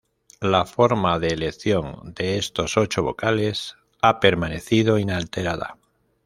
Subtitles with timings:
[0.39, 5.77] La forma de elección de estos ocho vocales ha permanecido inalterada.